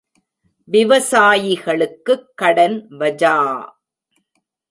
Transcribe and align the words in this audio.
விவசாயிகளுக்குக் 0.67 2.25
கடன் 2.35 2.87
வஜா! 2.99 3.35